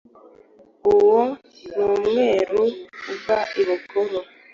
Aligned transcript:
Uwo 0.93 1.21
N’umweru 1.75 2.61
uva 3.13 3.37
ibukuru 3.61 4.19